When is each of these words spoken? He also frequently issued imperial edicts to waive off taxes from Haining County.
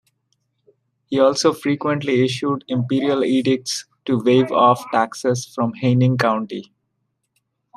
He 1.11 1.19
also 1.19 1.53
frequently 1.53 2.25
issued 2.25 2.63
imperial 2.67 3.23
edicts 3.23 3.85
to 4.05 4.17
waive 4.19 4.51
off 4.51 4.83
taxes 4.91 5.45
from 5.45 5.73
Haining 5.73 6.17
County. 6.17 6.73